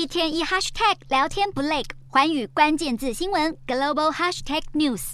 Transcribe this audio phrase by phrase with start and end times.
[0.00, 5.12] 一天一 hashtag 聊天不累，环宇关键字新闻 global hashtag news。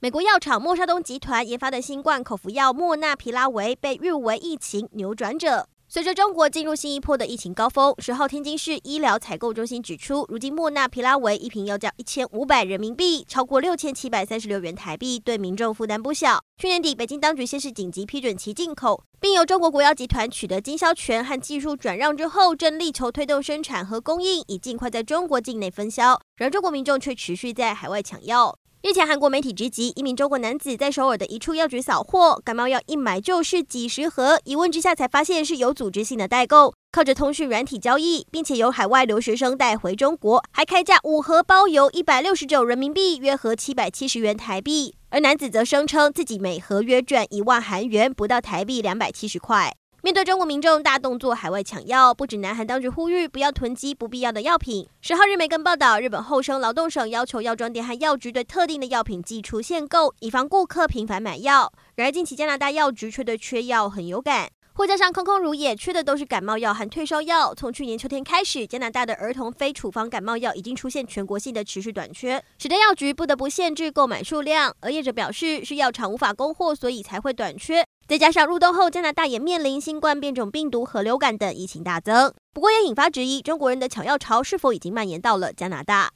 [0.00, 5.66] 美国药厂默沙东集团研发的新冠口服药莫纳皮拉韦被誉为疫情扭转者。
[5.90, 16.38] 随着中国进入新一波的疫情高峰，十号天津市医疗采购中心指出，如今莫纳皮拉韦一瓶要价一千五百人民币，超过六千七百三十六元台币，对民众负担不小。
[16.58, 26.18] 去年底，北京当局先是紧急批准其进口，并由中国国药集团取得经销权和技术转让之后，正力求推动生产和供应，以尽快在中国境内分销。
[26.36, 28.56] 然而，中国民众却持续在海外抢药。
[28.82, 34.40] 日前，韩国媒体直击一名中国男子在首尔的一处药局扫货，感冒药一买就是几十盒。
[34.44, 44.92] 一问之下，才发现是有组织性的代购，靠着通讯软体交易，并且由海外留学生带回中国，还开价五盒包邮一百六十九人民币，约合七百七十元台币。
[45.10, 49.72] 而男子则声称自己每盒约赚一万韩元，不到台币两百七十块。
[50.02, 54.88] 面对中国民众大动作海外抢药，不止南韩当局呼吁不要囤积不必要的药品。
[55.00, 61.72] 十号日媒更报道，日本厚生劳动省要求药妆店和药局对特定的药品寄出限购，以防顾客频繁买药。
[61.94, 67.52] 然而近期加拿大药局却对缺药很有感，货架上空空如也，缺的都是感冒药和退烧药。
[67.52, 74.72] 从去年秋天开始，加拿大的儿童非处方感冒药已经出现全国性的持续短缺，使得药局不得不限制购买数量。
[74.78, 77.84] 而业者表示，是药厂无法供货，所以才会短缺。
[78.06, 86.12] 再加上入冬后，加拿大也面临新冠变种病毒和流感等疫情大增，不过也引发质疑：中国人的抢药潮是否已经蔓延到了加拿大？